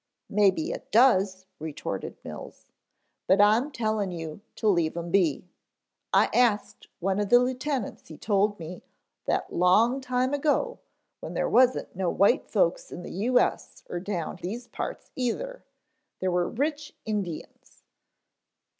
[0.31, 2.65] "Maybe it does," retorted Mills,
[3.27, 5.47] "But I'm tellin' you to leave 'em be.
[6.11, 8.81] I asked one of the lieuts en' he told me
[9.25, 10.79] that a long time ago,
[11.19, 13.37] when there wasn't no white folks in the U.
[13.39, 13.83] S.
[13.91, 15.63] er down in these parts either,
[16.19, 17.83] there were rich Indians."